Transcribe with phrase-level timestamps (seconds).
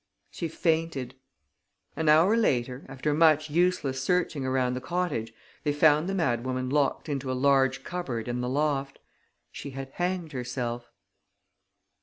[0.31, 1.13] She fainted.
[1.95, 5.31] An hour later, after much useless searching around the cottage,
[5.63, 8.97] they found the madwoman locked into a large cupboard in the loft.
[9.51, 10.89] She had hanged herself.